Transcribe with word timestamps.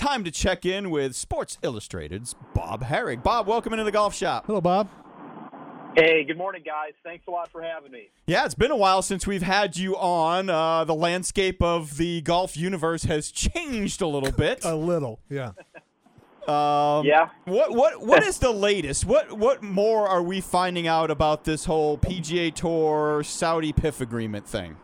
time 0.00 0.24
to 0.24 0.30
check 0.30 0.64
in 0.64 0.90
with 0.90 1.14
Sports 1.14 1.58
Illustrated's 1.62 2.34
Bob 2.54 2.84
Harig. 2.84 3.22
Bob, 3.22 3.46
welcome 3.46 3.74
into 3.74 3.84
the 3.84 3.92
golf 3.92 4.14
shop. 4.14 4.46
Hello, 4.46 4.60
Bob. 4.60 4.88
Hey, 5.94 6.24
good 6.24 6.38
morning, 6.38 6.62
guys. 6.64 6.92
Thanks 7.04 7.26
a 7.26 7.30
lot 7.30 7.50
for 7.50 7.60
having 7.62 7.92
me. 7.92 8.08
Yeah, 8.26 8.46
it's 8.46 8.54
been 8.54 8.70
a 8.70 8.76
while 8.76 9.02
since 9.02 9.26
we've 9.26 9.42
had 9.42 9.76
you 9.76 9.96
on. 9.98 10.48
Uh, 10.48 10.84
the 10.84 10.94
landscape 10.94 11.60
of 11.60 11.98
the 11.98 12.22
golf 12.22 12.56
universe 12.56 13.02
has 13.04 13.30
changed 13.30 14.00
a 14.00 14.06
little 14.06 14.32
bit. 14.32 14.64
A 14.64 14.74
little, 14.74 15.20
yeah. 15.28 15.50
Um, 16.48 17.04
Yeah. 17.04 17.28
What 17.44 17.72
what 17.74 18.00
what 18.00 18.22
is 18.22 18.38
the 18.38 18.50
latest? 18.52 19.04
What 19.04 19.36
what 19.36 19.62
more 19.62 20.08
are 20.08 20.22
we 20.22 20.40
finding 20.40 20.86
out 20.86 21.10
about 21.10 21.44
this 21.44 21.66
whole 21.66 21.98
PGA 21.98 22.54
Tour 22.54 23.22
Saudi 23.22 23.72
PIF 23.72 24.00
agreement 24.00 24.46
thing? 24.46 24.76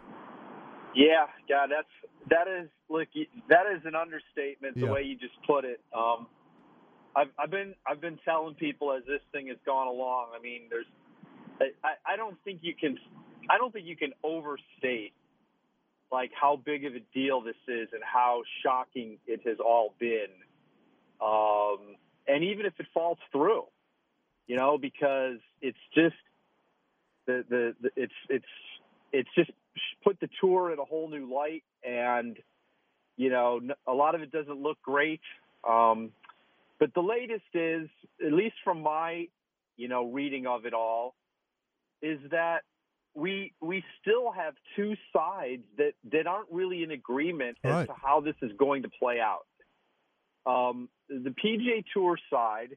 Yeah, 0.97 1.27
God, 1.49 1.71
that's 1.71 2.13
that 2.31 2.49
is 2.49 2.71
look 2.91 3.09
that 3.51 3.67
is 3.77 3.83
an 3.87 3.97
understatement 3.97 4.81
the 4.81 4.87
Yeah. 4.87 4.93
way 4.93 5.03
you 5.03 5.17
just 5.19 5.35
put 5.47 5.65
it. 5.67 5.81
Um, 5.97 6.29
I've 7.17 7.29
I've 7.39 7.51
been 7.51 7.75
I've 7.87 8.01
been 8.01 8.19
telling 8.25 8.55
people 8.57 8.93
as 8.93 9.05
this 9.07 9.21
thing 9.33 9.49
has 9.49 9.59
gone 9.67 9.89
along. 9.89 10.29
I 10.39 10.43
mean, 10.43 10.63
there's 10.71 10.87
I, 11.85 12.15
I 12.15 12.17
don't 12.17 12.37
think 12.45 12.61
you 12.63 12.75
can 12.75 12.99
I 13.51 13.59
don't 13.59 13.73
think 13.73 13.87
you 13.87 13.97
can 13.97 14.13
overstate 14.25 15.13
like 16.13 16.31
how 16.41 16.57
big 16.57 16.85
of 16.87 16.95
a 16.95 17.01
deal 17.15 17.41
this 17.43 17.57
is 17.69 17.89
and 17.93 18.03
how 18.05 18.43
shocking 18.65 19.19
it 19.27 19.41
has 19.47 19.59
all 19.61 19.95
been. 19.99 20.29
Um, 21.21 21.97
and 22.29 22.45
even 22.45 22.67
if 22.67 22.75
it 22.79 22.87
falls 22.95 23.19
through, 23.33 23.65
you 24.47 24.57
know, 24.57 24.79
because 24.79 25.39
it's 25.63 25.79
just 25.95 26.17
the 27.27 27.45
the, 27.49 27.75
the 27.83 27.91
it's 27.97 28.15
it's 28.31 28.47
it's 29.13 29.31
just 29.37 29.51
put 30.05 30.19
the 30.21 30.29
tour 30.41 30.73
in 30.73 30.79
a 30.79 30.85
whole 30.85 31.09
new 31.09 31.33
light 31.33 31.65
and 31.85 32.39
you 33.17 33.31
know 33.31 33.61
a 33.87 33.93
lot 33.93 34.15
of 34.15 34.23
it 34.23 34.31
doesn't 34.31 34.61
look 34.61 34.79
great. 34.83 35.21
Um, 35.69 36.13
but 36.79 36.93
the 36.95 37.01
latest 37.01 37.45
is 37.55 37.89
at 38.25 38.33
least 38.33 38.57
from 38.65 38.83
my 38.83 39.27
you 39.77 39.89
know 39.89 40.11
reading 40.11 40.47
of 40.47 40.67
it 40.67 40.75
all 40.75 41.15
is 42.03 42.19
that 42.31 42.61
we 43.15 43.53
we 43.61 43.83
still 44.01 44.31
have 44.31 44.55
two 44.77 44.95
sides 45.13 45.63
that 45.79 45.93
that 46.13 46.27
aren't 46.27 46.49
really 46.51 46.83
in 46.83 46.91
agreement 46.91 47.57
as 47.65 47.87
to 47.87 47.95
how 47.95 48.21
this 48.21 48.37
is 48.43 48.53
going 48.59 48.83
to 48.83 48.91
play 49.01 49.19
out. 49.21 49.47
Um, 50.47 50.89
the 51.09 51.35
PGA 51.45 51.85
Tour 51.93 52.19
side 52.31 52.77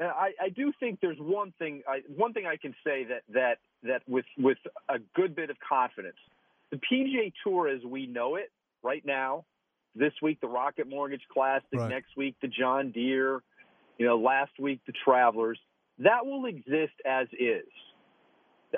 I, 0.00 0.32
I 0.40 0.48
do 0.50 0.72
think 0.78 1.00
there's 1.00 1.18
one 1.18 1.52
thing 1.58 1.82
I, 1.88 2.02
one 2.14 2.32
thing 2.32 2.46
I 2.46 2.56
can 2.56 2.74
say 2.84 3.04
that 3.04 3.22
that 3.34 3.58
that 3.82 4.02
with 4.08 4.26
with 4.38 4.58
a 4.88 4.98
good 5.14 5.34
bit 5.34 5.50
of 5.50 5.56
confidence, 5.66 6.16
the 6.70 6.76
PGA 6.76 7.32
Tour 7.44 7.68
as 7.68 7.82
we 7.84 8.06
know 8.06 8.36
it 8.36 8.50
right 8.82 9.04
now, 9.04 9.44
this 9.94 10.12
week 10.22 10.40
the 10.40 10.48
Rocket 10.48 10.88
Mortgage 10.88 11.26
Classic, 11.32 11.66
Right. 11.72 11.88
next 11.90 12.16
week 12.16 12.36
the 12.40 12.48
John 12.48 12.90
Deere, 12.92 13.42
you 13.98 14.06
know, 14.06 14.16
last 14.16 14.52
week 14.58 14.80
the 14.86 14.92
Travelers, 15.04 15.58
that 15.98 16.24
will 16.24 16.46
exist 16.46 16.94
as 17.04 17.26
is. 17.38 17.66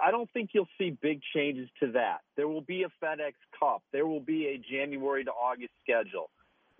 I 0.03 0.12
don't 0.12 0.31
think 0.33 0.51
you'll 0.53 0.69
see 0.79 0.91
big 0.91 1.21
changes 1.34 1.69
to 1.81 1.93
that. 1.93 2.19
There 2.37 2.47
will 2.47 2.61
be 2.61 2.84
a 2.84 3.05
FedEx 3.05 3.33
Cup. 3.59 3.83
There 3.93 4.07
will 4.07 4.21
be 4.21 4.47
a 4.47 4.59
January 4.59 5.25
to 5.25 5.33
August 5.33 5.73
schedule. 5.83 6.31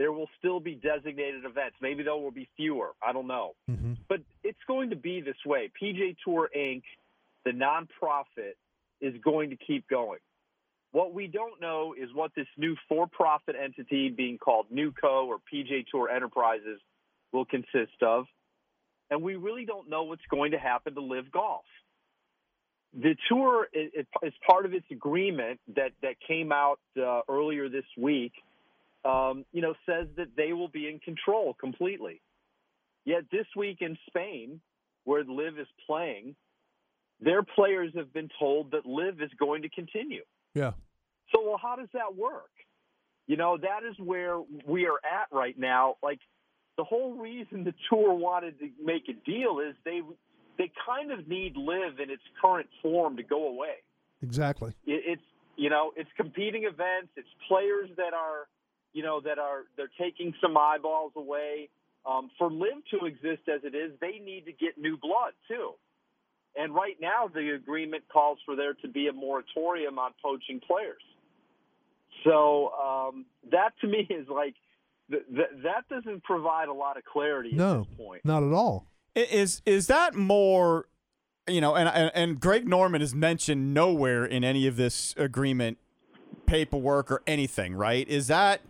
There 0.01 0.13
will 0.13 0.31
still 0.39 0.61
be 0.61 0.75
designated 0.75 1.45
events. 1.45 1.77
Maybe 1.83 2.03
there 2.03 2.17
will 2.17 2.31
be 2.31 2.49
fewer. 2.57 2.93
I 3.07 3.13
don't 3.13 3.29
know 3.29 3.53
hmm 3.69 3.93
but 4.11 4.21
it's 4.43 4.59
going 4.67 4.91
to 4.91 4.97
be 4.97 5.21
this 5.21 5.37
way. 5.47 5.71
PGA 5.81 6.17
Tour 6.25 6.51
Inc., 6.57 6.83
the 7.45 7.53
nonprofit, 7.53 8.55
is 9.01 9.15
going 9.23 9.51
to 9.51 9.57
keep 9.57 9.89
going. 9.89 10.19
What 10.91 11.15
we 11.15 11.29
don't 11.29 11.61
know 11.61 11.95
is 11.97 12.09
what 12.13 12.33
this 12.35 12.49
new 12.59 12.75
for-profit 12.89 13.55
entity 13.63 14.09
being 14.09 14.37
called 14.37 14.67
NewCo 14.75 15.29
or 15.29 15.37
PGA 15.53 15.87
Tour 15.91 16.11
Enterprises 16.11 16.81
will 17.33 17.45
consist 17.45 18.03
of, 18.03 18.25
and 19.11 19.23
we 19.23 19.37
really 19.37 19.65
don't 19.65 19.89
know 19.89 20.03
what's 20.03 20.27
going 20.29 20.51
to 20.51 20.59
happen 20.59 20.95
to 20.97 21.01
LIV 21.01 21.31
Golf. 21.31 21.65
The 22.93 23.15
tour 23.29 23.69
is, 23.73 24.05
is 24.25 24.33
part 24.45 24.67
of 24.67 24.75
its 24.75 24.87
agreement 24.91 25.61
that 25.77 25.93
that 26.03 26.17
came 26.27 26.51
out 26.51 26.81
uh, 27.01 27.21
earlier 27.29 27.69
this 27.69 27.85
week. 27.97 28.33
Um, 29.05 29.45
you 29.53 29.63
know, 29.63 29.75
says 29.87 30.09
that 30.17 30.29
they 30.37 30.53
will 30.53 30.69
be 30.69 30.89
in 30.89 30.99
control 30.99 31.55
completely. 31.55 32.21
Yet 33.05 33.23
this 33.33 33.47
week 33.57 33.79
in 33.81 33.97
Spain, 34.09 34.61
where 35.05 35.25
LIV 35.25 35.59
is 35.61 35.67
playing, 35.87 36.37
their 37.21 37.43
players 37.43 37.93
have 37.97 38.13
been 38.13 38.29
told 38.39 38.73
that 38.73 38.85
LIV 38.85 39.23
is 39.23 39.31
going 39.39 39.63
to 39.63 39.71
continue. 39.71 40.23
Yeah. 40.55 40.73
So, 41.33 41.43
well, 41.43 41.59
how 41.61 41.77
does 41.77 41.89
that 41.95 42.15
work? 42.15 42.51
You 43.27 43.37
know, 43.37 43.57
that 43.57 43.89
is 43.89 43.95
where 43.99 44.39
we 44.67 44.87
are 44.87 44.99
at 45.05 45.29
right 45.33 45.59
now. 45.59 45.95
Like 46.03 46.19
the 46.81 46.85
whole 46.85 47.15
reason 47.15 47.65
the 47.65 47.75
tour 47.91 48.15
wanted 48.15 48.59
to 48.59 48.71
make 48.83 49.03
a 49.09 49.31
deal 49.31 49.61
is 49.61 49.75
they 49.85 50.01
they 50.57 50.73
kind 50.87 51.13
of 51.13 51.29
need 51.29 51.55
LIV 51.55 52.01
in 52.01 52.11
its 52.11 52.23
current 52.41 52.69
form 52.81 53.19
to 53.19 53.23
go 53.23 53.49
away 53.49 53.85
Exactly. 54.23 54.73
it, 54.87 55.03
it's 55.07 55.23
you 55.57 55.69
know 55.69 55.93
it's 55.95 56.09
competing 56.17 56.65
events 56.65 57.13
it's 57.17 57.29
players 57.49 57.91
that 57.99 58.15
are 58.15 58.49
you 58.93 59.03
know 59.03 59.21
that 59.21 59.39
are 59.39 59.65
they're 59.77 59.91
taking 59.99 60.35
some 60.41 60.57
eyeballs 60.57 61.13
away 61.17 61.69
um, 62.07 62.31
for 62.39 62.51
LIV 62.51 62.83
to 62.93 63.07
exist 63.07 63.49
as 63.49 63.61
it 63.65 63.75
is 63.75 63.93
they 64.01 64.19
need 64.25 64.45
to 64.47 64.53
get 64.53 64.79
new 64.79 64.97
blood 64.97 65.33
too 65.49 65.73
and 66.57 66.75
right 66.75 66.97
now 67.01 67.29
the 67.33 67.51
agreement 67.51 68.03
calls 68.13 68.39
for 68.45 68.57
there 68.57 68.75
to 68.75 68.89
be 68.89 69.07
a 69.09 69.13
moratorium 69.13 69.99
on 69.99 70.13
poaching 70.23 70.61
players 70.67 71.03
so 72.25 72.71
um, 72.73 73.27
that 73.51 73.73
to 73.81 73.87
me 73.87 74.07
is 74.11 74.29
like 74.29 74.55
th- 75.11 75.23
th- 75.35 75.63
that 75.63 75.89
doesn't 75.89 76.23
provide 76.25 76.69
a 76.69 76.73
lot 76.75 76.97
of 76.97 77.05
clarity 77.05 77.53
No. 77.53 77.81
at 77.83 77.89
this 77.89 77.97
point 77.97 78.25
Not 78.25 78.43
at 78.43 78.53
all. 78.53 78.87
Is 79.17 79.61
is 79.67 79.89
that 79.89 80.15
more, 80.15 80.87
you 81.49 81.61
know? 81.61 81.75
And 81.75 81.89
and, 81.89 82.13
and 82.15 82.41
Greg 82.41 82.69
Norman 82.69 83.03
is 83.03 83.13
mentioned 83.13 83.75
nowhere 83.75 84.25
in 84.25 84.45
any 84.45 84.69
of 84.69 84.77
this 84.77 85.15
agreement 85.17 85.79
paperwork 86.47 87.11
or 87.11 87.21
anything, 87.27 87.75
right? 87.75 88.07
Is 88.09 88.29
that 88.29 88.61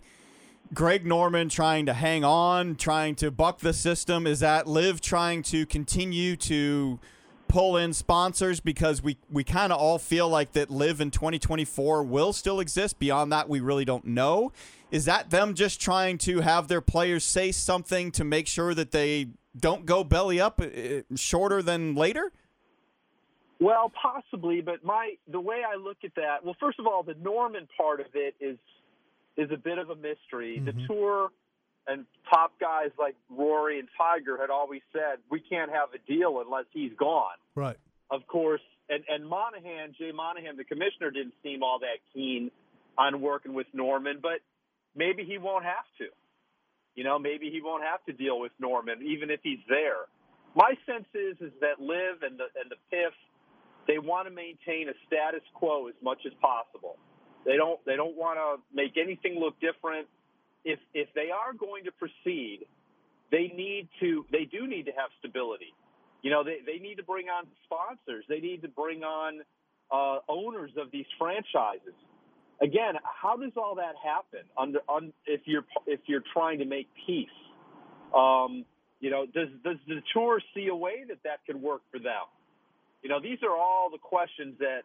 Greg 0.72 1.04
Norman 1.04 1.48
trying 1.48 1.86
to 1.86 1.94
hang 1.94 2.24
on, 2.24 2.76
trying 2.76 3.16
to 3.16 3.30
buck 3.30 3.58
the 3.58 3.72
system? 3.72 4.26
Is 4.26 4.40
that 4.40 4.66
LIV 4.66 5.00
trying 5.00 5.42
to 5.44 5.66
continue 5.66 6.36
to 6.36 7.00
pull 7.50 7.76
in 7.76 7.92
sponsors 7.92 8.60
because 8.60 9.02
we 9.02 9.16
we 9.28 9.42
kind 9.42 9.72
of 9.72 9.80
all 9.80 9.98
feel 9.98 10.28
like 10.28 10.52
that 10.52 10.70
LIV 10.70 11.00
in 11.00 11.10
2024 11.10 12.04
will 12.04 12.32
still 12.32 12.60
exist. 12.60 12.98
Beyond 13.00 13.32
that, 13.32 13.48
we 13.48 13.58
really 13.58 13.84
don't 13.84 14.04
know. 14.04 14.52
Is 14.92 15.04
that 15.06 15.30
them 15.30 15.54
just 15.54 15.80
trying 15.80 16.18
to 16.18 16.40
have 16.40 16.68
their 16.68 16.80
players 16.80 17.24
say 17.24 17.50
something 17.50 18.12
to 18.12 18.24
make 18.24 18.46
sure 18.46 18.72
that 18.74 18.92
they 18.92 19.28
don't 19.58 19.84
go 19.84 20.04
belly 20.04 20.40
up 20.40 20.60
uh, 20.60 21.02
shorter 21.16 21.62
than 21.62 21.96
later? 21.96 22.32
Well, 23.58 23.92
possibly, 24.00 24.60
but 24.60 24.84
my 24.84 25.14
the 25.26 25.40
way 25.40 25.62
I 25.68 25.76
look 25.76 25.98
at 26.04 26.14
that, 26.14 26.44
well, 26.44 26.56
first 26.60 26.78
of 26.78 26.86
all, 26.86 27.02
the 27.02 27.14
Norman 27.14 27.66
part 27.76 28.00
of 28.00 28.06
it 28.14 28.34
is 28.40 28.58
is 29.36 29.50
a 29.50 29.56
bit 29.56 29.78
of 29.78 29.90
a 29.90 29.96
mystery. 29.96 30.58
The 30.58 30.72
Mhm. 30.72 30.86
tour 30.86 31.32
and 31.86 32.06
top 32.28 32.58
guys 32.58 32.90
like 32.98 33.16
Rory 33.28 33.78
and 33.78 33.88
Tiger 33.96 34.36
had 34.36 34.50
always 34.50 34.82
said 34.92 35.20
we 35.28 35.40
can't 35.40 35.70
have 35.70 35.94
a 35.94 35.98
deal 35.98 36.40
unless 36.40 36.66
he's 36.70 36.92
gone. 36.94 37.36
Right. 37.54 37.76
Of 38.10 38.26
course, 38.26 38.62
and 38.88 39.04
and 39.08 39.26
Monahan, 39.26 39.94
Jay 39.94 40.12
Monahan, 40.12 40.56
the 40.56 40.64
commissioner, 40.64 41.10
didn't 41.10 41.34
seem 41.42 41.62
all 41.62 41.78
that 41.78 41.98
keen 42.12 42.50
on 42.98 43.20
working 43.20 43.54
with 43.54 43.72
Norman, 43.72 44.18
but 44.20 44.40
maybe 44.94 45.24
he 45.24 45.38
won't 45.38 45.64
have 45.64 45.86
to. 45.98 46.08
You 46.96 47.04
know, 47.04 47.18
maybe 47.18 47.50
he 47.50 47.62
won't 47.62 47.84
have 47.84 48.04
to 48.06 48.12
deal 48.12 48.40
with 48.40 48.52
Norman, 48.58 49.02
even 49.02 49.30
if 49.30 49.40
he's 49.42 49.60
there. 49.68 50.06
My 50.54 50.76
sense 50.84 51.06
is 51.14 51.40
is 51.40 51.52
that 51.60 51.80
LIV 51.80 52.22
and 52.22 52.38
the 52.38 52.48
and 52.60 52.70
the 52.70 52.76
PIF, 52.92 53.12
they 53.86 53.98
want 53.98 54.26
to 54.26 54.34
maintain 54.34 54.88
a 54.88 54.94
status 55.06 55.42
quo 55.54 55.86
as 55.86 55.94
much 56.02 56.26
as 56.26 56.32
possible. 56.40 56.98
They 57.44 57.56
don't 57.56 57.84
they 57.86 57.96
don't 57.96 58.16
want 58.16 58.38
to 58.38 58.62
make 58.74 58.96
anything 58.96 59.38
look 59.38 59.54
different. 59.60 60.06
If 60.64 60.78
if 60.94 61.08
they 61.14 61.30
are 61.30 61.52
going 61.52 61.84
to 61.84 61.92
proceed, 61.92 62.66
they 63.30 63.52
need 63.56 63.88
to 64.00 64.26
they 64.30 64.44
do 64.44 64.66
need 64.66 64.86
to 64.86 64.92
have 64.92 65.10
stability. 65.18 65.74
You 66.22 66.30
know, 66.30 66.44
they, 66.44 66.58
they 66.66 66.78
need 66.78 66.96
to 66.96 67.02
bring 67.02 67.28
on 67.28 67.46
sponsors. 67.64 68.24
They 68.28 68.40
need 68.40 68.60
to 68.62 68.68
bring 68.68 69.02
on 69.02 69.40
uh, 69.90 70.18
owners 70.28 70.70
of 70.76 70.90
these 70.90 71.06
franchises. 71.18 71.94
Again, 72.62 72.94
how 73.02 73.36
does 73.36 73.52
all 73.56 73.76
that 73.76 73.94
happen 74.04 74.40
under 74.58 74.80
if 75.26 75.40
you're 75.46 75.64
if 75.86 76.00
you're 76.06 76.22
trying 76.34 76.58
to 76.58 76.66
make 76.66 76.88
peace? 77.06 77.28
Um, 78.14 78.66
you 79.00 79.10
know, 79.10 79.24
does 79.24 79.48
does 79.64 79.76
the 79.88 80.02
tour 80.12 80.40
see 80.54 80.68
a 80.68 80.74
way 80.74 81.04
that 81.08 81.22
that 81.24 81.38
could 81.46 81.56
work 81.56 81.80
for 81.90 81.98
them? 81.98 82.28
You 83.02 83.08
know, 83.08 83.18
these 83.18 83.38
are 83.42 83.56
all 83.56 83.88
the 83.90 83.98
questions 83.98 84.56
that 84.58 84.82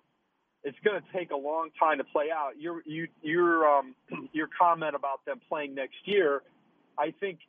it's 0.65 0.77
going 0.83 0.99
to 0.99 1.17
take 1.17 1.31
a 1.31 1.37
long 1.37 1.69
time 1.79 1.99
to 1.99 2.03
play 2.03 2.25
out. 2.35 2.59
Your 2.59 2.81
you 2.85 3.07
your 3.21 3.65
um, 3.67 3.95
your 4.33 4.49
comment 4.59 4.95
about 4.95 5.23
them 5.25 5.39
playing 5.47 5.75
next 5.75 5.95
year, 6.05 6.41
I 6.97 7.13
think 7.19 7.39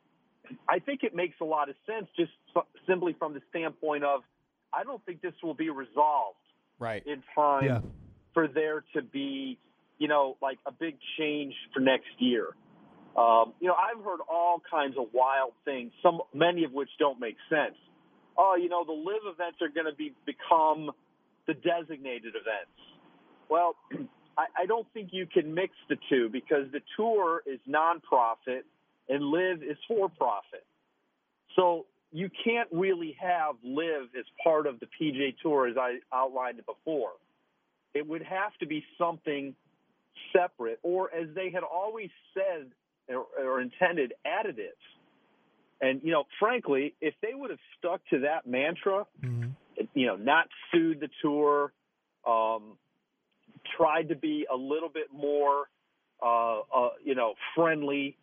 I 0.69 0.79
think 0.79 1.03
it 1.03 1.13
makes 1.13 1.35
a 1.41 1.45
lot 1.45 1.67
of 1.67 1.75
sense 1.85 2.07
just 2.15 2.31
simply 2.87 3.13
from 3.17 3.33
the 3.33 3.41
standpoint 3.49 4.03
of 4.03 4.21
I 4.71 4.83
don't 4.83 5.03
think 5.05 5.21
this 5.21 5.33
will 5.43 5.55
be 5.55 5.69
resolved 5.69 6.37
Right. 6.79 7.01
in 7.07 7.23
time 7.33 7.63
Yeah. 7.65 7.79
for 8.35 8.47
there 8.47 8.83
to 8.93 9.01
be, 9.01 9.57
you 9.97 10.07
know, 10.07 10.37
like 10.43 10.59
a 10.67 10.71
big 10.71 10.95
change 11.17 11.55
for 11.73 11.79
next 11.79 12.11
year. 12.19 12.49
Um, 13.17 13.53
you 13.59 13.67
know, 13.67 13.73
I've 13.73 14.03
heard 14.03 14.19
all 14.29 14.61
kinds 14.69 14.95
of 14.95 15.07
wild 15.11 15.53
things, 15.65 15.91
some 16.03 16.21
many 16.35 16.65
of 16.65 16.71
which 16.71 16.89
don't 16.99 17.19
make 17.19 17.35
sense. 17.49 17.75
Oh, 18.37 18.55
you 18.55 18.69
know, 18.69 18.83
the 18.85 18.91
LIV 18.93 19.33
events 19.33 19.57
are 19.63 19.69
going 19.69 19.87
to 19.87 19.95
be 19.95 20.13
become 20.27 20.91
the 21.47 21.55
designated 21.55 22.35
events. 22.35 22.77
Well, 23.49 23.75
I, 24.37 24.45
I 24.59 24.65
don't 24.65 24.87
think 24.93 25.09
you 25.11 25.25
can 25.25 25.53
mix 25.53 25.73
the 25.89 25.97
two 26.09 26.29
because 26.29 26.71
the 26.71 26.81
tour 26.95 27.41
is 27.45 27.59
nonprofit 27.67 28.61
and 29.09 29.23
LIV 29.23 29.63
is 29.63 29.77
for 29.87 30.09
profit. 30.09 30.65
So 31.55 31.85
you 32.11 32.29
can't 32.43 32.69
really 32.71 33.17
have 33.19 33.55
LIV 33.63 34.09
as 34.17 34.25
part 34.43 34.67
of 34.67 34.79
the 34.79 34.85
PGA 34.85 35.35
Tour 35.41 35.67
as 35.67 35.75
I 35.77 35.97
outlined 36.13 36.59
it 36.59 36.65
before. 36.65 37.11
It 37.93 38.07
would 38.07 38.21
have 38.21 38.55
to 38.59 38.67
be 38.67 38.83
something 38.97 39.55
separate, 40.35 40.79
or 40.83 41.13
as 41.13 41.27
they 41.35 41.49
had 41.49 41.63
always 41.63 42.09
said 42.33 42.67
or, 43.09 43.25
or 43.39 43.61
intended, 43.61 44.13
additives. 44.25 44.71
And 45.81 46.01
you 46.03 46.11
know, 46.11 46.25
frankly, 46.39 46.95
if 47.01 47.13
they 47.21 47.33
would 47.33 47.49
have 47.49 47.59
stuck 47.77 48.01
to 48.09 48.19
that 48.19 48.47
mantra, 48.47 49.05
mm-hmm. 49.23 49.49
you 49.93 50.07
know, 50.07 50.15
not 50.15 50.47
sued 50.71 50.99
the 50.99 51.09
tour, 51.21 51.71
um, 52.25 52.77
tried 53.77 54.09
to 54.09 54.15
be 54.15 54.45
a 54.51 54.55
little 54.55 54.89
bit 54.89 55.07
more, 55.13 55.65
uh, 56.21 56.59
uh, 56.59 56.89
you 57.03 57.15
know, 57.15 57.35
friendly, 57.55 58.17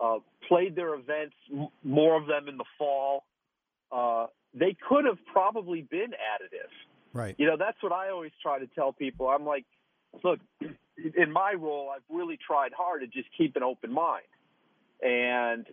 uh, 0.00 0.18
played 0.48 0.76
their 0.76 0.94
events, 0.94 1.34
m- 1.52 1.68
more 1.82 2.20
of 2.20 2.26
them 2.26 2.48
in 2.48 2.56
the 2.56 2.64
fall. 2.78 3.24
Uh, 3.90 4.26
they 4.54 4.76
could 4.88 5.04
have 5.04 5.18
probably 5.32 5.82
been 5.82 6.10
additive. 6.10 6.70
Right. 7.12 7.34
You 7.38 7.46
know, 7.46 7.56
that's 7.56 7.82
what 7.82 7.92
I 7.92 8.10
always 8.10 8.32
try 8.42 8.58
to 8.58 8.66
tell 8.68 8.92
people. 8.92 9.28
I'm 9.28 9.44
like, 9.44 9.64
look, 10.22 10.40
in 10.60 11.32
my 11.32 11.52
role, 11.52 11.90
I've 11.94 12.02
really 12.10 12.38
tried 12.44 12.72
hard 12.76 13.02
to 13.02 13.06
just 13.06 13.28
keep 13.36 13.56
an 13.56 13.62
open 13.62 13.92
mind. 13.92 14.24
And 15.02 15.66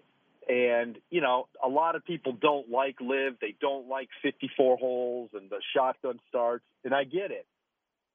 and 0.47 0.97
you 1.09 1.21
know, 1.21 1.47
a 1.63 1.69
lot 1.69 1.95
of 1.95 2.03
people 2.05 2.33
don't 2.33 2.69
like 2.69 2.97
LIV. 2.99 3.35
They 3.39 3.55
don't 3.61 3.87
like 3.87 4.09
54 4.21 4.77
holes 4.77 5.29
and 5.33 5.49
the 5.49 5.61
shotgun 5.73 6.19
starts, 6.29 6.65
and 6.83 6.93
I 6.93 7.05
get 7.05 7.31
it. 7.31 7.45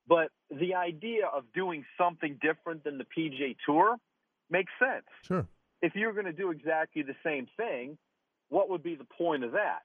But 0.08 0.30
the 0.50 0.74
idea 0.74 1.26
of 1.26 1.44
doing 1.54 1.84
something 1.98 2.38
different 2.40 2.84
than 2.84 2.98
the 2.98 3.04
PGA 3.04 3.56
Tour 3.66 3.96
makes 4.50 4.72
sense. 4.78 5.04
Sure. 5.26 5.46
If 5.82 5.94
you're 5.94 6.14
going 6.14 6.26
to 6.26 6.32
do 6.32 6.50
exactly 6.50 7.02
the 7.02 7.14
same 7.22 7.46
thing, 7.56 7.98
what 8.48 8.70
would 8.70 8.82
be 8.82 8.94
the 8.94 9.04
point 9.04 9.44
of 9.44 9.52
that? 9.52 9.82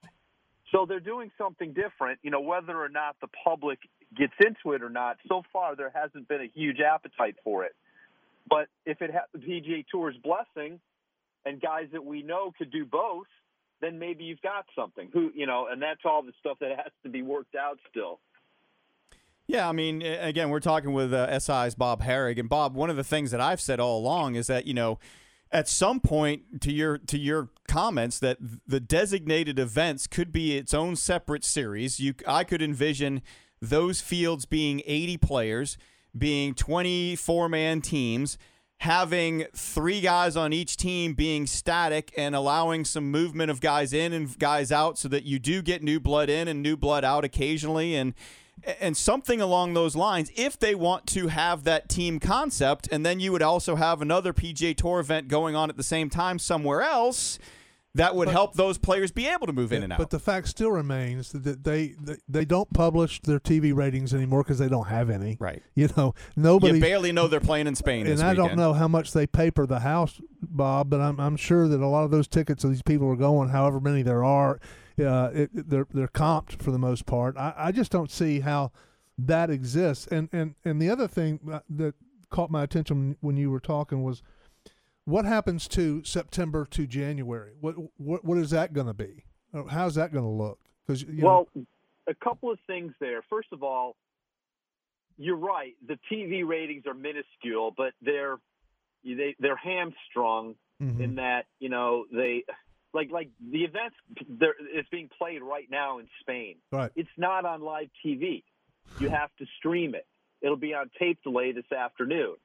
So 0.71 0.85
they're 0.87 1.01
doing 1.01 1.29
something 1.37 1.73
different. 1.73 2.19
You 2.23 2.31
know, 2.31 2.39
whether 2.39 2.75
or 2.75 2.89
not 2.89 3.17
the 3.21 3.27
public 3.43 3.79
gets 4.17 4.33
into 4.39 4.73
it 4.73 4.81
or 4.81 4.89
not, 4.89 5.17
so 5.27 5.43
far 5.51 5.75
there 5.75 5.91
hasn't 5.93 6.27
been 6.27 6.41
a 6.41 6.49
huge 6.53 6.79
appetite 6.79 7.35
for 7.43 7.65
it. 7.65 7.75
But 8.49 8.67
if 8.85 9.01
it 9.01 9.11
has 9.11 9.23
the 9.33 9.39
PGA 9.39 9.85
Tour's 9.91 10.15
blessing 10.23 10.79
and 11.45 11.61
guys 11.61 11.87
that 11.91 12.03
we 12.03 12.23
know 12.23 12.53
could 12.57 12.71
do 12.71 12.85
both, 12.85 13.27
then 13.81 13.99
maybe 13.99 14.23
you've 14.23 14.41
got 14.41 14.65
something. 14.75 15.09
Who, 15.13 15.31
you 15.35 15.45
know, 15.45 15.67
and 15.69 15.81
that's 15.81 16.01
all 16.05 16.23
the 16.23 16.33
stuff 16.39 16.57
that 16.59 16.69
has 16.69 16.91
to 17.03 17.09
be 17.09 17.21
worked 17.21 17.55
out 17.55 17.79
still. 17.89 18.19
Yeah, 19.47 19.67
I 19.67 19.73
mean, 19.73 20.01
again, 20.01 20.49
we're 20.49 20.61
talking 20.61 20.93
with 20.93 21.13
uh, 21.13 21.39
SI's 21.39 21.75
Bob 21.75 22.01
Harig, 22.01 22.39
and 22.39 22.47
Bob. 22.47 22.75
One 22.75 22.89
of 22.89 22.95
the 22.95 23.03
things 23.03 23.31
that 23.31 23.41
I've 23.41 23.59
said 23.59 23.79
all 23.79 23.99
along 23.99 24.35
is 24.35 24.47
that 24.47 24.65
you 24.65 24.73
know, 24.73 24.99
at 25.51 25.67
some 25.67 25.99
point, 25.99 26.61
to 26.61 26.71
your 26.71 26.97
to 26.97 27.17
your 27.17 27.49
comments, 27.67 28.19
that 28.19 28.37
the 28.65 28.79
designated 28.79 29.59
events 29.59 30.07
could 30.07 30.31
be 30.31 30.57
its 30.57 30.73
own 30.73 30.95
separate 30.95 31.43
series. 31.43 31.99
You, 31.99 32.13
I 32.25 32.45
could 32.45 32.61
envision 32.61 33.21
those 33.61 33.99
fields 34.01 34.45
being 34.45 34.81
80 34.85 35.17
players, 35.17 35.77
being 36.17 36.53
24 36.53 37.49
man 37.49 37.81
teams, 37.81 38.37
having 38.77 39.45
three 39.53 39.99
guys 39.99 40.37
on 40.37 40.53
each 40.53 40.77
team 40.77 41.13
being 41.13 41.45
static 41.47 42.13
and 42.17 42.33
allowing 42.33 42.85
some 42.85 43.11
movement 43.11 43.51
of 43.51 43.59
guys 43.59 43.91
in 43.91 44.13
and 44.13 44.39
guys 44.39 44.71
out, 44.71 44.97
so 44.97 45.09
that 45.09 45.25
you 45.25 45.37
do 45.37 45.61
get 45.61 45.83
new 45.83 45.99
blood 45.99 46.29
in 46.29 46.47
and 46.47 46.63
new 46.63 46.77
blood 46.77 47.03
out 47.03 47.25
occasionally, 47.25 47.93
and 47.93 48.13
and 48.79 48.95
something 48.95 49.41
along 49.41 49.73
those 49.73 49.95
lines 49.95 50.31
if 50.35 50.57
they 50.57 50.73
want 50.73 51.05
to 51.05 51.27
have 51.27 51.63
that 51.63 51.89
team 51.89 52.19
concept 52.19 52.87
and 52.91 53.05
then 53.05 53.19
you 53.19 53.31
would 53.31 53.41
also 53.41 53.75
have 53.75 54.01
another 54.01 54.33
PGA 54.33 54.75
Tour 54.75 54.99
event 54.99 55.27
going 55.27 55.55
on 55.55 55.69
at 55.69 55.77
the 55.77 55.83
same 55.83 56.09
time 56.09 56.39
somewhere 56.39 56.81
else 56.81 57.39
that 57.95 58.15
would 58.15 58.25
but, 58.25 58.31
help 58.31 58.53
those 58.55 58.79
players 58.79 59.11
be 59.11 59.27
able 59.27 59.45
to 59.45 59.53
move 59.53 59.71
in 59.71 59.83
and 59.83 59.93
out. 59.93 59.99
But 59.99 60.09
the 60.09 60.19
fact 60.19 60.47
still 60.47 60.71
remains 60.71 61.31
that 61.31 61.63
they 61.63 61.93
they 62.27 62.43
don't 62.43 62.71
publish 62.73 63.21
their 63.21 63.39
TV 63.39 63.73
ratings 63.73 64.15
anymore 64.15 64.41
because 64.41 64.57
they 64.57 64.67
don't 64.67 64.87
have 64.87 65.11
any. 65.11 65.37
Right. 65.39 65.61
You 65.75 65.89
know, 65.95 66.15
nobody. 66.35 66.75
You 66.75 66.81
barely 66.81 67.11
know 67.11 67.27
they're 67.27 67.39
playing 67.39 67.67
in 67.67 67.75
Spain. 67.75 68.07
And 68.07 68.19
I 68.19 68.31
weekend. 68.31 68.49
don't 68.49 68.57
know 68.57 68.73
how 68.73 68.87
much 68.87 69.13
they 69.13 69.27
paper 69.27 69.67
the 69.67 69.81
house, 69.81 70.19
Bob, 70.41 70.89
but 70.89 71.01
I'm 71.01 71.19
I'm 71.19 71.37
sure 71.37 71.67
that 71.67 71.81
a 71.81 71.87
lot 71.87 72.03
of 72.03 72.09
those 72.09 72.27
tickets 72.27 72.63
of 72.63 72.71
these 72.71 72.81
people 72.81 73.07
are 73.09 73.15
going, 73.15 73.49
however 73.49 73.79
many 73.79 74.01
there 74.01 74.23
are, 74.23 74.59
uh, 74.99 75.29
it, 75.33 75.49
they're 75.69 75.87
they're 75.93 76.07
comped 76.07 76.61
for 76.61 76.71
the 76.71 76.79
most 76.79 77.05
part. 77.05 77.37
I, 77.37 77.53
I 77.57 77.71
just 77.71 77.91
don't 77.91 78.11
see 78.11 78.41
how 78.41 78.71
that 79.17 79.49
exists. 79.49 80.07
And 80.07 80.29
and 80.31 80.55
and 80.63 80.81
the 80.81 80.89
other 80.89 81.07
thing 81.07 81.39
uh, 81.51 81.59
that 81.69 81.95
caught 82.29 82.51
my 82.51 82.63
attention 82.63 83.17
when 83.21 83.37
you 83.37 83.51
were 83.51 83.59
talking 83.59 84.03
was 84.03 84.23
what 85.05 85.25
happens 85.25 85.67
to 85.69 86.03
September 86.03 86.65
to 86.71 86.87
January. 86.87 87.51
What 87.59 87.75
what 87.97 88.23
what 88.25 88.37
is 88.37 88.49
that 88.51 88.73
going 88.73 88.87
to 88.87 88.93
be? 88.93 89.25
Uh, 89.53 89.63
how's 89.63 89.95
that 89.95 90.11
going 90.11 90.25
to 90.25 90.29
look? 90.29 90.59
Because 90.85 91.05
well, 91.05 91.47
know, 91.55 91.65
a 92.07 92.15
couple 92.15 92.51
of 92.51 92.59
things 92.67 92.93
there. 92.99 93.21
First 93.29 93.49
of 93.51 93.63
all, 93.63 93.95
you're 95.17 95.37
right. 95.37 95.73
The 95.87 95.97
TV 96.11 96.45
ratings 96.45 96.85
are 96.87 96.93
minuscule, 96.93 97.73
but 97.75 97.93
they're 98.01 98.37
they 99.03 99.35
they're 99.39 99.55
hamstrung 99.55 100.55
mm-hmm. 100.81 101.01
in 101.01 101.15
that 101.15 101.45
you 101.59 101.69
know 101.69 102.05
they 102.11 102.43
like 102.93 103.11
like 103.11 103.29
the 103.51 103.63
events 103.63 103.95
there 104.29 104.53
is 104.73 104.85
being 104.91 105.09
played 105.17 105.41
right 105.41 105.67
now 105.69 105.99
in 105.99 106.07
Spain. 106.21 106.55
Right. 106.71 106.91
It's 106.95 107.09
not 107.17 107.45
on 107.45 107.61
live 107.61 107.89
TV. 108.05 108.43
You 108.99 109.09
have 109.09 109.29
to 109.39 109.45
stream 109.57 109.95
it. 109.95 110.05
It'll 110.41 110.57
be 110.57 110.73
on 110.73 110.91
tape 110.99 111.19
delay 111.23 111.51
this 111.51 111.71
afternoon. 111.71 112.35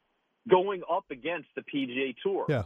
Going 0.48 0.82
up 0.90 1.04
against 1.10 1.48
the 1.54 1.62
PGA 1.62 2.14
Tour. 2.22 2.46
Yeah. 2.48 2.62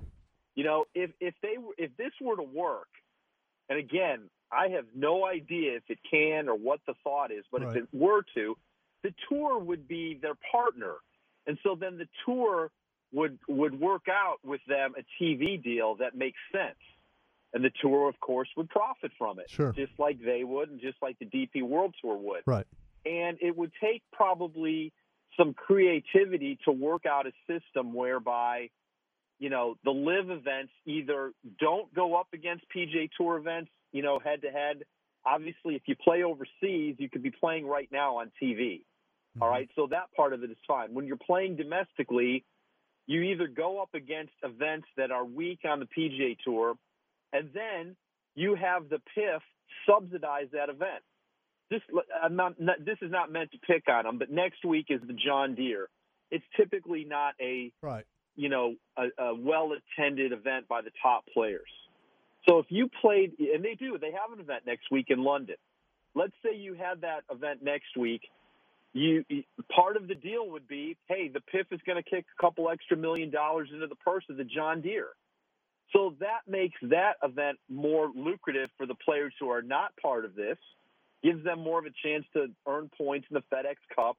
You 0.54 0.64
know, 0.64 0.84
if 0.94 1.10
if 1.20 1.34
they 1.42 1.56
if 1.78 1.96
this 1.96 2.12
were 2.20 2.36
to 2.36 2.42
work, 2.42 2.88
and 3.68 3.78
again, 3.78 4.30
I 4.52 4.68
have 4.68 4.84
no 4.94 5.26
idea 5.26 5.76
if 5.76 5.84
it 5.88 5.98
can 6.08 6.48
or 6.48 6.54
what 6.54 6.80
the 6.86 6.94
thought 7.02 7.32
is, 7.32 7.44
but 7.50 7.62
right. 7.62 7.76
if 7.76 7.84
it 7.84 7.88
were 7.92 8.22
to, 8.34 8.56
the 9.02 9.14
tour 9.28 9.58
would 9.58 9.88
be 9.88 10.18
their 10.20 10.36
partner, 10.52 10.94
and 11.46 11.58
so 11.62 11.74
then 11.74 11.98
the 11.98 12.06
tour 12.26 12.70
would 13.12 13.38
would 13.48 13.80
work 13.80 14.06
out 14.10 14.38
with 14.44 14.60
them 14.68 14.94
a 14.96 15.22
TV 15.22 15.62
deal 15.62 15.96
that 15.96 16.14
makes 16.14 16.38
sense 16.52 16.76
and 17.52 17.64
the 17.64 17.70
tour, 17.80 18.08
of 18.08 18.18
course, 18.20 18.48
would 18.56 18.68
profit 18.70 19.12
from 19.18 19.38
it, 19.38 19.50
sure. 19.50 19.72
just 19.72 19.92
like 19.98 20.18
they 20.24 20.44
would, 20.44 20.70
and 20.70 20.80
just 20.80 20.96
like 21.02 21.18
the 21.18 21.26
DP 21.26 21.62
World 21.62 21.94
Tour 22.00 22.16
would. 22.16 22.42
Right. 22.46 22.66
And 23.04 23.38
it 23.40 23.56
would 23.56 23.72
take 23.80 24.02
probably 24.12 24.92
some 25.36 25.54
creativity 25.54 26.58
to 26.64 26.72
work 26.72 27.04
out 27.06 27.26
a 27.26 27.32
system 27.46 27.94
whereby, 27.94 28.70
you 29.38 29.50
know, 29.50 29.76
the 29.84 29.90
LIV 29.90 30.30
events 30.30 30.72
either 30.86 31.32
don't 31.60 31.92
go 31.94 32.14
up 32.14 32.28
against 32.32 32.64
PGA 32.74 33.08
Tour 33.16 33.36
events, 33.36 33.70
you 33.92 34.02
know, 34.02 34.18
head 34.18 34.42
to 34.42 34.50
head. 34.50 34.84
Obviously, 35.24 35.74
if 35.74 35.82
you 35.86 35.94
play 35.96 36.22
overseas, 36.22 36.96
you 36.98 37.08
could 37.10 37.22
be 37.22 37.30
playing 37.30 37.66
right 37.66 37.88
now 37.92 38.18
on 38.18 38.30
TV. 38.42 38.80
Mm-hmm. 38.80 39.42
All 39.42 39.48
right, 39.48 39.68
so 39.76 39.88
that 39.90 40.12
part 40.16 40.32
of 40.32 40.42
it 40.42 40.50
is 40.50 40.56
fine. 40.66 40.94
When 40.94 41.06
you're 41.06 41.16
playing 41.16 41.56
domestically, 41.56 42.44
you 43.06 43.22
either 43.22 43.46
go 43.46 43.80
up 43.80 43.94
against 43.94 44.32
events 44.42 44.86
that 44.96 45.10
are 45.10 45.24
weak 45.24 45.60
on 45.68 45.80
the 45.80 45.86
PGA 45.86 46.36
Tour 46.44 46.74
and 47.32 47.50
then 47.54 47.96
you 48.34 48.54
have 48.54 48.88
the 48.88 49.00
PIF 49.16 49.40
subsidize 49.88 50.46
that 50.52 50.68
event. 50.68 51.02
This, 51.70 51.80
I'm 52.22 52.36
not, 52.36 52.58
this 52.58 52.98
is 53.00 53.10
not 53.10 53.32
meant 53.32 53.50
to 53.52 53.58
pick 53.58 53.84
on 53.88 54.04
them, 54.04 54.18
but 54.18 54.30
next 54.30 54.64
week 54.64 54.86
is 54.90 55.00
the 55.06 55.14
John 55.14 55.54
Deere. 55.54 55.88
It's 56.30 56.44
typically 56.56 57.04
not 57.04 57.34
a 57.40 57.72
right. 57.82 58.04
you 58.36 58.48
know 58.48 58.74
a, 58.96 59.22
a 59.22 59.34
well 59.34 59.72
attended 59.72 60.32
event 60.32 60.68
by 60.68 60.82
the 60.82 60.90
top 61.02 61.24
players. 61.32 61.68
So 62.48 62.58
if 62.58 62.66
you 62.70 62.88
played, 63.00 63.34
and 63.38 63.64
they 63.64 63.74
do, 63.74 63.98
they 63.98 64.10
have 64.10 64.32
an 64.32 64.40
event 64.40 64.64
next 64.66 64.90
week 64.90 65.06
in 65.08 65.22
London. 65.22 65.56
Let's 66.14 66.32
say 66.44 66.56
you 66.56 66.74
had 66.74 67.02
that 67.02 67.20
event 67.30 67.62
next 67.62 67.96
week. 67.96 68.22
You 68.92 69.24
part 69.74 69.96
of 69.96 70.08
the 70.08 70.14
deal 70.14 70.50
would 70.50 70.68
be, 70.68 70.96
hey, 71.08 71.28
the 71.32 71.40
PIF 71.40 71.66
is 71.70 71.80
going 71.86 72.02
to 72.02 72.08
kick 72.08 72.26
a 72.38 72.42
couple 72.42 72.68
extra 72.68 72.96
million 72.96 73.30
dollars 73.30 73.70
into 73.72 73.86
the 73.86 73.94
purse 73.96 74.24
of 74.28 74.36
the 74.36 74.44
John 74.44 74.82
Deere. 74.82 75.08
So 75.92 76.14
that 76.20 76.40
makes 76.48 76.78
that 76.82 77.16
event 77.22 77.58
more 77.68 78.10
lucrative 78.14 78.70
for 78.78 78.86
the 78.86 78.94
players 78.94 79.34
who 79.38 79.50
are 79.50 79.62
not 79.62 79.92
part 80.00 80.24
of 80.24 80.34
this, 80.34 80.56
gives 81.22 81.44
them 81.44 81.60
more 81.60 81.78
of 81.78 81.84
a 81.84 81.92
chance 82.02 82.24
to 82.32 82.46
earn 82.66 82.90
points 82.96 83.26
in 83.30 83.34
the 83.34 83.42
FedEx 83.54 83.76
Cup. 83.94 84.16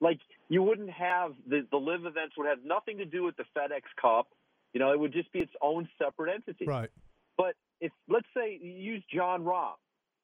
Like 0.00 0.18
you 0.48 0.62
wouldn't 0.62 0.90
have 0.90 1.32
the, 1.46 1.66
the 1.70 1.76
LIV 1.76 2.06
events 2.06 2.36
would 2.36 2.48
have 2.48 2.58
nothing 2.64 2.98
to 2.98 3.04
do 3.04 3.22
with 3.22 3.36
the 3.36 3.44
FedEx 3.56 3.82
Cup. 4.00 4.26
You 4.72 4.80
know, 4.80 4.92
it 4.92 4.98
would 4.98 5.12
just 5.12 5.30
be 5.32 5.40
its 5.40 5.52
own 5.60 5.88
separate 6.02 6.34
entity. 6.34 6.64
Right. 6.66 6.90
But 7.36 7.54
if 7.80 7.92
let's 8.08 8.26
say 8.36 8.58
you 8.60 8.72
use 8.72 9.04
Jon 9.14 9.44
Rahm, 9.44 9.74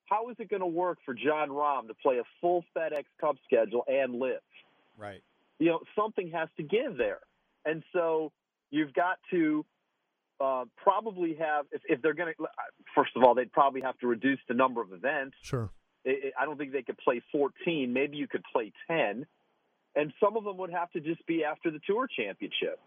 how 0.07 0.31
is 0.31 0.37
it 0.39 0.49
going 0.49 0.61
to 0.61 0.67
work 0.67 0.99
for 1.05 1.15
Jon 1.15 1.51
Rahm 1.51 1.87
to 1.89 1.95
play 1.95 2.19
a 2.19 2.25
full 2.41 2.65
FedEx 2.77 3.05
Cup 3.21 3.37
schedule 3.45 3.85
and 3.87 4.19
LIV? 4.19 4.41
Right. 4.97 5.23
You 5.61 5.69
know, 5.69 5.81
something 5.97 6.31
has 6.33 6.49
to 6.57 6.63
give 6.63 6.97
there. 6.97 7.21
And 7.65 7.83
so 7.93 8.33
you've 8.71 8.95
got 8.95 9.19
to 9.31 9.65
uh, 10.41 10.65
probably 10.77 11.37
have 11.39 11.67
if, 11.73 11.83
if 11.87 12.03
they're 12.03 12.15
going 12.15 12.33
to. 12.37 12.47
First 12.95 13.13
of 13.17 13.25
all, 13.25 13.35
they'd 13.35 13.53
probably 13.53 13.81
have 13.83 13.99
to 13.99 14.07
reduce 14.07 14.39
the 14.49 14.55
number 14.55 14.81
of 14.81 14.93
events. 14.93 15.37
Sure. 15.43 15.71
It, 16.05 16.27
it, 16.27 16.35
I 16.41 16.45
don't 16.45 16.57
think 16.57 16.73
they 16.73 16.83
could 16.83 16.99
play 16.99 17.23
14. 17.33 17.93
Maybe 17.93 18.17
you 18.17 18.29
could 18.29 18.45
play 18.53 18.73
10, 18.89 19.27
and 19.97 20.13
some 20.23 20.37
of 20.37 20.45
them 20.45 20.57
would 20.59 20.71
have 20.71 20.91
to 20.93 21.01
just 21.01 21.27
be 21.27 21.45
after 21.45 21.71
the 21.71 21.81
tour 21.87 22.07
championship. 22.07 22.79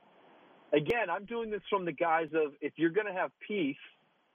Again, 0.74 1.10
I'm 1.10 1.26
doing 1.26 1.52
this 1.52 1.62
from 1.70 1.84
the 1.84 1.92
guise 1.92 2.30
of 2.34 2.54
if 2.62 2.74
you're 2.78 2.92
going 2.92 3.08
to 3.08 3.14
have 3.14 3.32
peace 3.46 3.76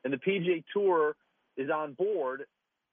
and 0.05 0.13
the 0.13 0.19
PGA 0.19 0.63
Tour 0.73 1.17
is 1.57 1.71
on 1.71 1.95
board, 1.95 2.45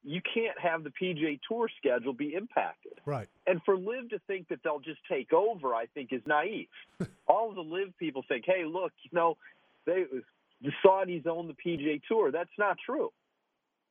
you 0.04 0.22
can't 0.34 0.60
have 0.60 0.84
the 0.84 0.92
PGA 0.92 1.40
Tour 1.48 1.70
schedule 1.78 2.14
be 2.14 2.34
impacted. 2.34 2.94
Right. 3.06 3.28
And 3.48 3.62
for 3.66 3.78
LIV 3.78 4.10
to 4.10 4.20
think 4.28 4.50
that 4.50 4.60
they'll 4.64 4.80
just 4.80 5.00
take 5.10 5.32
over, 5.34 5.74
I 5.74 5.86
think 5.94 6.12
is 6.12 6.22
naive. 6.26 6.68
All 7.28 7.50
of 7.50 7.56
the 7.56 7.62
LIV 7.62 7.98
people 7.98 8.24
think, 8.28 8.44
"Hey, 8.46 8.66
look, 8.66 8.92
you 9.04 9.10
know, 9.14 9.38
they 9.86 10.06
the 10.62 10.72
Saudis 10.86 11.28
own 11.28 11.48
the 11.48 11.54
PGA 11.54 12.02
Tour." 12.08 12.32
That's 12.32 12.50
not 12.58 12.78
true. 12.86 13.12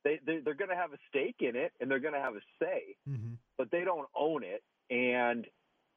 They, 0.03 0.19
they 0.25 0.39
they're 0.39 0.53
going 0.53 0.69
to 0.69 0.75
have 0.75 0.91
a 0.93 0.97
stake 1.09 1.37
in 1.39 1.55
it 1.55 1.71
and 1.79 1.89
they're 1.89 1.99
going 1.99 2.13
to 2.13 2.19
have 2.19 2.35
a 2.35 2.41
say, 2.61 2.95
Mm-hmm. 3.09 3.35
but 3.57 3.71
they 3.71 3.83
don't 3.83 4.07
own 4.15 4.43
it. 4.43 4.61
And 4.89 5.45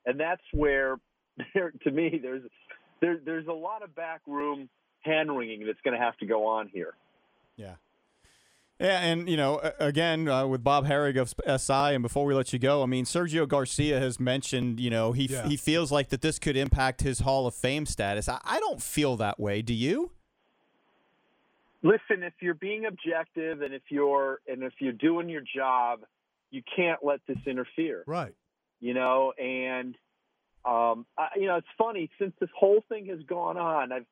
and 0.04 0.20
that's 0.20 0.42
where, 0.52 0.98
there, 1.54 1.72
to 1.82 1.90
me, 1.90 2.20
there's 2.22 2.42
there, 3.00 3.18
there's 3.24 3.46
a 3.48 3.52
lot 3.52 3.82
of 3.82 3.94
backroom 3.94 4.68
hand 5.00 5.36
wringing 5.36 5.66
that's 5.66 5.80
going 5.82 5.98
to 5.98 6.02
have 6.02 6.16
to 6.18 6.26
go 6.26 6.46
on 6.46 6.68
here. 6.68 6.94
Yeah. 7.56 7.74
Yeah, 8.78 9.00
and 9.00 9.26
you 9.28 9.38
know, 9.38 9.58
again 9.80 10.28
uh, 10.28 10.46
with 10.46 10.62
Bob 10.62 10.86
Harig 10.86 11.16
of 11.18 11.32
SI, 11.60 11.94
and 11.94 12.02
before 12.02 12.26
we 12.26 12.34
let 12.34 12.52
you 12.52 12.58
go, 12.58 12.82
I 12.82 12.86
mean, 12.86 13.06
Sergio 13.06 13.48
Garcia 13.48 13.98
has 13.98 14.20
mentioned, 14.20 14.80
you 14.80 14.90
know, 14.90 15.12
he 15.12 15.24
Yeah. 15.26 15.46
he 15.48 15.56
feels 15.56 15.90
like 15.90 16.10
that 16.10 16.20
this 16.20 16.38
could 16.38 16.56
impact 16.58 17.00
his 17.00 17.20
Hall 17.20 17.46
of 17.46 17.54
Fame 17.54 17.86
status. 17.86 18.28
I, 18.28 18.38
I 18.44 18.60
don't 18.60 18.82
feel 18.82 19.16
that 19.16 19.40
way. 19.40 19.62
Do 19.62 19.72
you? 19.74 20.10
listen 21.82 22.22
if 22.24 22.32
you're 22.40 22.54
being 22.54 22.86
objective 22.86 23.60
and 23.62 23.72
if 23.72 23.82
you're 23.90 24.40
and 24.48 24.62
if 24.64 24.72
you're 24.80 24.92
doing 24.94 25.28
your 25.28 25.42
job 25.42 26.00
you 26.50 26.60
can't 26.74 27.04
let 27.04 27.20
this 27.28 27.36
interfere 27.46 28.02
Right. 28.06 28.34
you 28.80 28.92
know 28.94 29.32
and 29.38 29.94
um 30.64 31.06
I, 31.16 31.28
you 31.36 31.46
know 31.46 31.56
it's 31.56 31.66
funny 31.78 32.10
since 32.18 32.32
this 32.40 32.48
whole 32.58 32.82
thing 32.88 33.06
has 33.06 33.20
gone 33.28 33.56
on 33.58 33.92
i've 33.92 34.06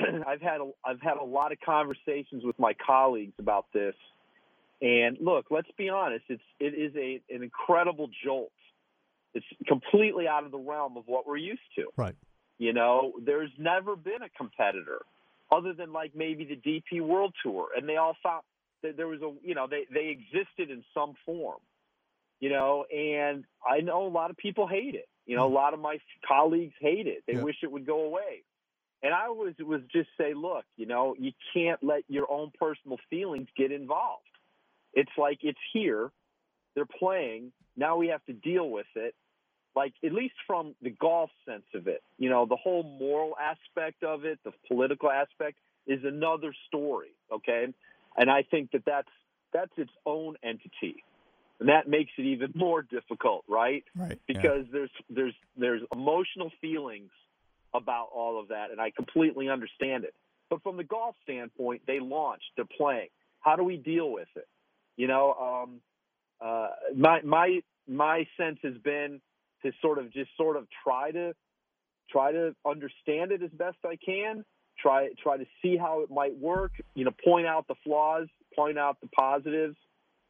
i've 0.26 0.40
had 0.40 0.60
a, 0.60 0.70
i've 0.84 1.00
had 1.00 1.16
a 1.16 1.24
lot 1.24 1.52
of 1.52 1.58
conversations 1.64 2.44
with 2.44 2.58
my 2.58 2.74
colleagues 2.86 3.34
about 3.38 3.66
this 3.72 3.94
and 4.82 5.16
look 5.20 5.46
let's 5.50 5.70
be 5.78 5.88
honest 5.88 6.24
it's 6.28 6.42
it 6.60 6.74
is 6.74 6.94
a 6.96 7.20
an 7.34 7.42
incredible 7.42 8.08
jolt 8.24 8.50
it's 9.34 9.46
completely 9.66 10.28
out 10.28 10.44
of 10.44 10.50
the 10.52 10.58
realm 10.58 10.96
of 10.96 11.04
what 11.06 11.26
we're 11.26 11.36
used 11.36 11.60
to 11.76 11.86
Right. 11.96 12.14
you 12.58 12.72
know, 12.72 13.12
there's 13.24 13.50
never 13.58 13.96
been 13.96 14.22
a 14.22 14.28
competitor 14.36 15.00
other 15.50 15.72
than 15.72 15.92
like 15.92 16.12
maybe 16.14 16.44
the 16.44 16.56
DP 16.56 17.00
World 17.00 17.34
Tour, 17.42 17.68
and 17.76 17.88
they 17.88 17.96
all 17.96 18.16
thought 18.22 18.44
that 18.82 18.96
there 18.96 19.06
was 19.08 19.20
a, 19.22 19.32
you 19.46 19.54
know, 19.54 19.66
they 19.68 19.86
they 19.92 20.08
existed 20.08 20.70
in 20.70 20.84
some 20.92 21.14
form, 21.24 21.58
you 22.40 22.50
know, 22.50 22.84
and 22.94 23.44
I 23.68 23.80
know 23.80 24.06
a 24.06 24.08
lot 24.08 24.30
of 24.30 24.36
people 24.36 24.66
hate 24.66 24.94
it. 24.94 25.08
You 25.26 25.36
know, 25.36 25.46
a 25.46 25.50
mm. 25.50 25.54
lot 25.54 25.74
of 25.74 25.80
my 25.80 25.98
colleagues 26.26 26.74
hate 26.80 27.06
it. 27.06 27.24
They 27.26 27.34
Yeah. 27.34 27.42
wish 27.42 27.56
it 27.62 27.70
would 27.70 27.86
go 27.86 28.02
away. 28.04 28.42
And 29.04 29.14
I 29.14 29.28
was 29.28 29.54
was 29.60 29.82
just 29.92 30.08
say, 30.18 30.34
look, 30.34 30.64
you 30.76 30.86
know, 30.86 31.14
you 31.18 31.30
can't 31.52 31.78
let 31.84 32.02
your 32.08 32.26
own 32.30 32.50
personal 32.58 32.98
feelings 33.10 33.48
get 33.56 33.70
involved. 33.70 34.22
It's 34.94 35.12
like 35.16 35.38
it's 35.42 35.58
here, 35.72 36.10
they're 36.74 36.86
playing. 36.86 37.52
Now 37.76 37.96
we 37.96 38.08
have 38.08 38.24
to 38.24 38.32
deal 38.32 38.68
with 38.68 38.86
it 38.96 39.14
like 39.76 39.92
at 40.04 40.12
least 40.12 40.34
from 40.46 40.74
the 40.82 40.90
golf 40.90 41.30
sense 41.46 41.64
of 41.74 41.88
it, 41.88 42.02
you 42.18 42.30
know, 42.30 42.46
the 42.46 42.56
whole 42.56 42.82
moral 42.82 43.34
aspect 43.40 44.02
of 44.04 44.24
it, 44.24 44.38
the 44.44 44.52
political 44.68 45.10
aspect 45.10 45.58
is 45.86 46.00
another 46.04 46.54
story, 46.68 47.14
okay? 47.32 47.66
And 48.16 48.30
I 48.30 48.42
think 48.42 48.70
that 48.72 48.84
that's 48.86 49.08
that's 49.52 49.72
its 49.76 49.90
own 50.06 50.36
entity. 50.42 51.02
And 51.60 51.68
that 51.68 51.88
makes 51.88 52.10
it 52.18 52.22
even 52.22 52.52
more 52.54 52.82
difficult, 52.82 53.44
right? 53.48 53.84
Right. 53.96 54.18
Because 54.26 54.66
there's 54.72 54.90
there's 55.10 55.34
there's 55.56 55.82
emotional 55.92 56.50
feelings 56.60 57.10
about 57.74 58.08
all 58.14 58.40
of 58.40 58.48
that 58.48 58.70
and 58.70 58.80
I 58.80 58.90
completely 58.90 59.48
understand 59.48 60.04
it. 60.04 60.14
But 60.50 60.62
from 60.62 60.76
the 60.76 60.84
golf 60.84 61.16
standpoint, 61.22 61.82
they 61.86 62.00
launched, 62.00 62.44
they're 62.56 62.64
playing. 62.64 63.08
How 63.40 63.56
do 63.56 63.64
we 63.64 63.76
deal 63.76 64.10
with 64.10 64.28
it? 64.36 64.46
You 64.96 65.08
know, 65.08 65.32
um 65.34 65.80
uh 66.40 66.68
my 66.96 67.20
my 67.22 67.60
my 67.88 68.26
sense 68.36 68.58
has 68.62 68.74
been 68.82 69.20
to 69.62 69.72
sort 69.82 69.98
of 69.98 70.12
just 70.12 70.30
sort 70.36 70.56
of 70.56 70.66
try 70.84 71.10
to 71.10 71.34
try 72.10 72.32
to 72.32 72.54
understand 72.66 73.32
it 73.32 73.42
as 73.42 73.50
best 73.50 73.78
I 73.84 73.96
can. 73.96 74.44
Try 74.78 75.08
try 75.22 75.36
to 75.36 75.46
see 75.62 75.76
how 75.76 76.00
it 76.00 76.10
might 76.10 76.36
work. 76.36 76.72
You 76.94 77.04
know, 77.04 77.12
point 77.24 77.46
out 77.46 77.66
the 77.68 77.76
flaws, 77.84 78.28
point 78.54 78.78
out 78.78 79.00
the 79.00 79.08
positives. 79.08 79.76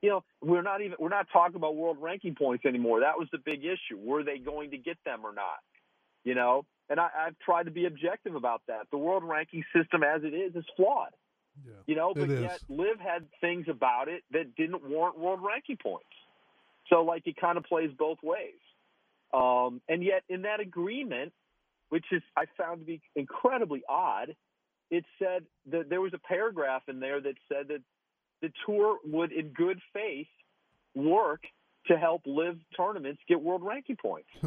You 0.03 0.11
know, 0.11 0.25
we're 0.43 0.63
not 0.63 0.83
even 0.83 0.97
we're 0.99 1.09
not 1.09 1.27
talking 1.33 1.57
about 1.57 1.77
world 1.77 1.97
ranking 2.01 2.35
points 2.35 2.67
anymore. 2.67 3.01
That 3.01 3.19
was 3.19 3.29
the 3.33 3.39
big 3.39 3.65
issue. 3.65 3.99
Were 3.99 4.23
they 4.23 4.39
going 4.39 4.71
to 4.73 4.79
get 4.79 4.99
them 5.05 5.21
or 5.25 5.33
not? 5.33 5.61
You 6.25 6.35
know, 6.35 6.65
and 6.89 6.99
I, 7.01 7.09
I've 7.27 7.39
tried 7.39 7.65
to 7.65 7.71
be 7.71 7.87
objective 7.87 8.35
about 8.35 8.63
that. 8.69 8.87
The 8.91 8.99
world 8.99 9.25
ranking 9.25 9.65
system, 9.75 10.03
as 10.03 10.23
it 10.25 10.35
is, 10.35 10.55
is 10.55 10.65
flawed. 10.77 11.11
Yeah. 11.65 11.73
You 11.87 11.95
know, 11.95 12.13
but 12.15 12.29
yet 12.29 12.61
LIV 12.69 12.99
had 12.99 13.27
things 13.41 13.67
about 13.69 14.09
it 14.09 14.25
that 14.33 14.57
didn't 14.57 14.89
warrant 14.89 15.19
world 15.19 15.41
ranking 15.43 15.77
points. 15.77 16.07
So 16.91 17.03
like 17.03 17.27
it 17.27 17.37
kind 17.37 17.57
of 17.57 17.65
plays 17.65 17.91
both 17.97 18.19
ways. 18.23 18.59
Um, 19.33 19.81
and 19.89 20.03
yet 20.03 20.23
in 20.29 20.43
that 20.43 20.61
agreement, 20.61 21.33
which 21.89 22.05
is 22.13 22.23
I 22.37 22.45
found 22.59 22.81
to 22.81 22.87
be 22.87 23.01
incredibly 23.15 23.83
odd, 23.89 24.35
it 24.91 25.05
said 25.19 25.45
that 25.71 25.89
there 25.89 26.01
was 26.01 26.13
a 26.15 26.19
paragraph 26.19 26.83
in 26.89 27.01
there 27.01 27.21
that 27.21 27.35
said 27.49 27.69
that 27.69 27.83
the 28.43 28.51
tour 28.67 28.99
would, 29.07 29.33
in 29.33 29.49
good 29.49 29.81
faith, 29.93 30.27
work 30.95 31.45
to 31.87 31.97
help 31.97 32.23
LIV 32.27 32.59
tournaments 32.77 33.23
get 33.29 33.41
world 33.41 33.63
ranking 33.65 33.97
points. 33.97 34.29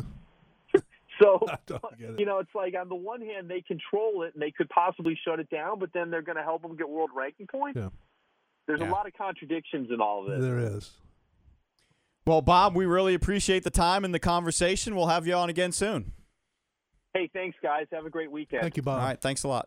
so 1.21 1.39
I 1.49 1.57
don't 1.65 1.99
get 1.99 2.09
it. 2.11 2.19
you 2.19 2.25
know, 2.25 2.39
it's 2.39 2.53
like 2.55 2.73
on 2.79 2.89
the 2.89 2.95
one 2.95 3.21
hand 3.21 3.49
they 3.49 3.61
control 3.61 4.23
it 4.23 4.33
and 4.33 4.41
they 4.41 4.51
could 4.51 4.69
possibly 4.69 5.17
shut 5.25 5.39
it 5.39 5.49
down, 5.49 5.79
but 5.79 5.91
then 5.93 6.09
they're 6.11 6.21
going 6.21 6.37
to 6.37 6.43
help 6.43 6.61
them 6.61 6.75
get 6.75 6.87
world 6.89 7.09
ranking 7.15 7.47
points. 7.47 7.77
Yeah. 7.79 7.89
There's 8.67 8.81
Yeah. 8.81 8.89
a 8.89 8.91
lot 8.91 9.07
of 9.07 9.13
contradictions 9.13 9.89
in 9.91 10.01
all 10.01 10.25
of 10.25 10.31
this. 10.31 10.41
There 10.45 10.59
is. 10.59 10.91
Well, 12.25 12.41
Bob, 12.41 12.75
we 12.75 12.85
really 12.85 13.13
appreciate 13.13 13.63
the 13.63 13.69
time 13.69 14.03
and 14.03 14.13
the 14.13 14.19
conversation. 14.19 14.95
We'll 14.95 15.07
have 15.07 15.25
you 15.25 15.33
on 15.33 15.49
again 15.49 15.71
soon. 15.71 16.11
Hey, 17.13 17.29
thanks 17.33 17.57
guys. 17.63 17.87
Have 17.93 18.05
a 18.05 18.09
great 18.09 18.29
weekend. 18.29 18.61
Thank 18.61 18.75
you, 18.77 18.83
Bob. 18.83 18.99
All 18.99 19.07
right. 19.07 19.19
Thanks 19.19 19.43
a 19.43 19.47
lot. 19.47 19.65